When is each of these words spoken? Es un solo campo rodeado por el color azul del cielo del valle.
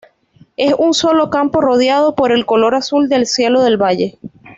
Es 0.57 0.73
un 0.75 0.95
solo 0.95 1.29
campo 1.29 1.61
rodeado 1.61 2.15
por 2.15 2.31
el 2.31 2.47
color 2.47 2.73
azul 2.73 3.07
del 3.07 3.27
cielo 3.27 3.61
del 3.61 3.77
valle. 3.79 4.17